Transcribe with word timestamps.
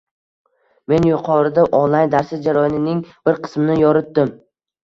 Men 0.93 1.05
yuqorida 1.09 1.67
onlayn 1.81 2.11
darslik 2.15 2.41
jarayonining 2.49 3.05
bir 3.29 3.41
qismini 3.45 3.77
yoritdim 3.87 4.35